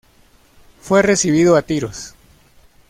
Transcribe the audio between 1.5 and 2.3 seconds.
a tiros.